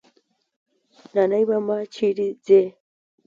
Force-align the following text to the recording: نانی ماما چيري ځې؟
نانی 1.13 1.43
ماما 1.49 1.77
چيري 1.93 2.27
ځې؟ 2.45 2.61